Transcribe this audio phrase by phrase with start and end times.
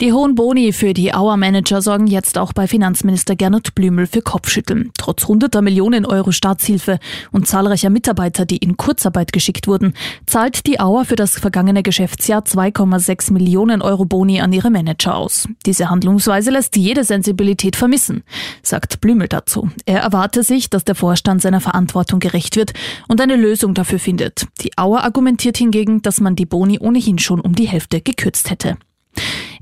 [0.00, 4.90] Die hohen Boni für die Auer-Manager sorgen jetzt auch bei Finanzminister Gernot Blümel für Kopfschütteln.
[4.96, 6.98] Trotz hunderter Millionen Euro Staatshilfe
[7.32, 9.92] und zahlreicher Mitarbeiter, die in Kurzarbeit geschickt wurden,
[10.26, 15.46] zahlt die Auer für das vergangene Geschäftsjahr 2,6 Millionen Euro Boni an ihre Manager aus.
[15.66, 18.22] Diese Handlungsweise lässt jede Sensibilität vermissen,
[18.62, 19.68] sagt Blümel dazu.
[19.84, 22.72] Er erwarte sich, dass der Vorstand seiner Verantwortung gerecht wird
[23.06, 24.46] und eine Lösung dafür findet.
[24.62, 28.78] Die Auer argumentiert hingegen, dass man die Boni ohnehin schon um die Hälfte gekürzt hätte.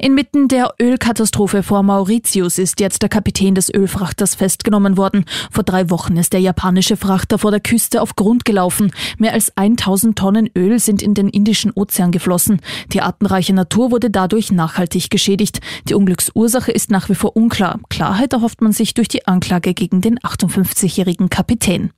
[0.00, 5.24] Inmitten der Ölkatastrophe vor Mauritius ist jetzt der Kapitän des Ölfrachters festgenommen worden.
[5.50, 8.92] Vor drei Wochen ist der japanische Frachter vor der Küste auf Grund gelaufen.
[9.18, 12.60] Mehr als 1000 Tonnen Öl sind in den Indischen Ozean geflossen.
[12.92, 15.60] Die artenreiche Natur wurde dadurch nachhaltig geschädigt.
[15.88, 17.80] Die Unglücksursache ist nach wie vor unklar.
[17.90, 21.90] Klarheit erhofft man sich durch die Anklage gegen den 58-jährigen Kapitän.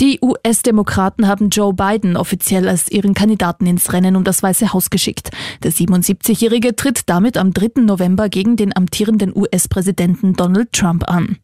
[0.00, 4.88] Die US-Demokraten haben Joe Biden offiziell als ihren Kandidaten ins Rennen um das Weiße Haus
[4.88, 5.30] geschickt.
[5.62, 7.82] Der 77-Jährige tritt damit am 3.
[7.82, 11.36] November gegen den amtierenden US-Präsidenten Donald Trump an.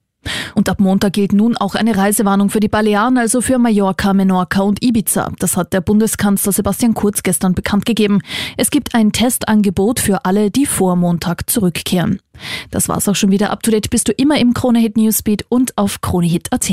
[0.55, 4.63] Und ab Montag gilt nun auch eine Reisewarnung für die Balearen, also für Mallorca, Menorca
[4.63, 5.31] und Ibiza.
[5.39, 8.23] Das hat der Bundeskanzler Sebastian Kurz gestern bekannt gegeben.
[8.57, 12.21] Es gibt ein Testangebot für alle, die vor Montag zurückkehren.
[12.71, 13.51] Das war's auch schon wieder.
[13.51, 16.73] Up to date bist du immer im Kronehit Newsbeat und auf kronehit.at.